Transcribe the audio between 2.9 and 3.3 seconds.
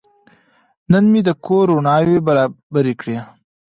کړې.